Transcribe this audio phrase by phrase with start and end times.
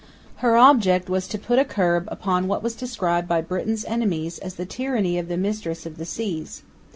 [0.37, 4.55] Her object was to put a curb upon what was described by Britain's enemies as
[4.55, 6.63] the tyranny of the Mistress of the Seas.